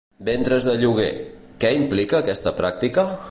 Ventres 0.29 0.65
de 0.69 0.73
lloguer: 0.83 1.11
què 1.65 1.73
implica 1.83 2.21
aquesta 2.25 2.57
pràctica? 2.63 3.07